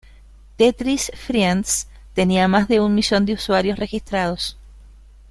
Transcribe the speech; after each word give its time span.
Tetris 0.57 1.11
Friends 1.13 1.85
tenia 2.15 2.47
más 2.47 2.67
de 2.67 2.79
un 2.79 2.95
millón 2.95 3.23
de 3.27 3.33
usuarios 3.33 3.77
registrados. 3.77 4.57